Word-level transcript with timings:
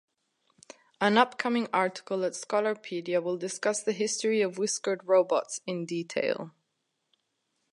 An 0.99 1.15
upcoming 1.19 1.67
article 1.71 2.23
at 2.25 2.31
Scholarpedia 2.33 3.21
will 3.21 3.37
discuss 3.37 3.83
the 3.83 3.91
history 3.91 4.41
of 4.41 4.57
whiskered 4.57 5.05
Robots 5.07 5.61
in 5.67 5.85
detail. 5.85 6.55